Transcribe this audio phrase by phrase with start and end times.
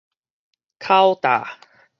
[0.79, 1.45] 口罩